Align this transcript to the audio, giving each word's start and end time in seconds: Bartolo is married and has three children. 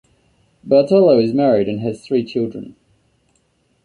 Bartolo 0.63 1.19
is 1.19 1.31
married 1.31 1.69
and 1.69 1.79
has 1.81 2.03
three 2.03 2.25
children. 2.25 2.75